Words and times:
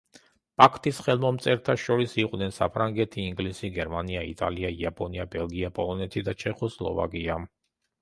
პაქტის 0.61 1.01
ხელმომწერთა 1.07 1.75
შორის 1.81 2.15
იყვნენ 2.23 2.57
საფრანგეთი, 2.57 3.27
ინგლისი, 3.33 3.71
გერმანია, 3.77 4.27
იტალია, 4.33 4.75
იაპონია, 4.83 5.31
ბელგია, 5.37 5.75
პოლონეთი 5.81 6.29
და 6.31 6.39
ჩეხოსლოვაკია. 6.45 7.43